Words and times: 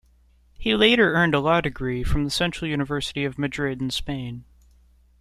He 0.57 0.73
later 0.75 1.13
earned 1.13 1.35
a 1.35 1.39
law 1.39 1.61
degree 1.61 2.01
from 2.03 2.23
the 2.23 2.31
Central 2.31 2.67
University 2.67 3.23
of 3.23 3.37
Madrid 3.37 3.79
in 3.83 3.91
Spain. 3.91 4.45